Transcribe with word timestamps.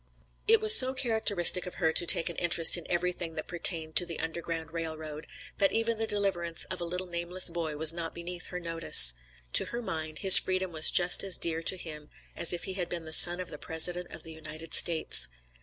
It 0.47 0.59
was 0.61 0.73
so 0.75 0.95
characteristic 0.95 1.67
of 1.67 1.75
her 1.75 1.93
to 1.93 2.07
take 2.07 2.27
an 2.27 2.35
interest 2.37 2.75
in 2.75 2.89
everything 2.89 3.35
that 3.35 3.45
pertained 3.45 3.95
to 3.97 4.05
the 4.07 4.19
Underground 4.19 4.73
Rail 4.73 4.97
Road, 4.97 5.27
that 5.59 5.71
even 5.71 5.99
the 5.99 6.07
deliverance 6.07 6.65
of 6.71 6.81
a 6.81 6.85
little 6.85 7.05
nameless 7.05 7.49
boy 7.51 7.77
was 7.77 7.93
not 7.93 8.15
beneath 8.15 8.47
her 8.47 8.59
notice. 8.59 9.13
To 9.53 9.65
her 9.65 9.81
mind, 9.83 10.17
his 10.17 10.39
freedom 10.39 10.71
was 10.71 10.89
just 10.89 11.23
as 11.23 11.37
dear 11.37 11.61
to 11.61 11.77
him 11.77 12.09
as 12.35 12.51
if 12.51 12.63
he 12.63 12.73
had 12.73 12.89
been 12.89 13.05
the 13.05 13.13
son 13.13 13.39
of 13.39 13.49
the 13.51 13.59
President 13.59 14.07
of 14.09 14.23
the 14.23 14.33
United 14.33 14.73
States. 14.73 15.27